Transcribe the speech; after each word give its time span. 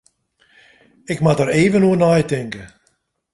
Ik 1.13 1.19
moat 1.23 1.39
der 1.41 1.49
even 1.61 1.83
oer 1.87 1.97
neitinke. 1.99 2.63